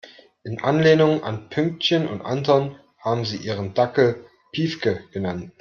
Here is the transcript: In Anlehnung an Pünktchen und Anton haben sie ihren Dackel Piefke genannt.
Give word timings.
In 0.43 0.59
Anlehnung 0.63 1.21
an 1.23 1.49
Pünktchen 1.51 2.07
und 2.07 2.21
Anton 2.23 2.75
haben 3.01 3.23
sie 3.23 3.37
ihren 3.37 3.75
Dackel 3.75 4.25
Piefke 4.51 4.99
genannt. 5.11 5.49